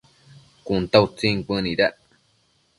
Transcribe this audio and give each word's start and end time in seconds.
Cun 0.65 0.83
ta 0.91 0.97
utsin 1.05 1.37
cuënuidac 1.45 1.95